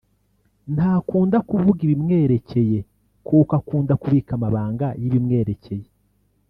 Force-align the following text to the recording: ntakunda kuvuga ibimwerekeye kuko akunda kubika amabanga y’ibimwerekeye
ntakunda 0.73 1.37
kuvuga 1.49 1.79
ibimwerekeye 1.85 2.79
kuko 3.25 3.51
akunda 3.59 3.93
kubika 4.01 4.31
amabanga 4.37 4.87
y’ibimwerekeye 5.01 5.87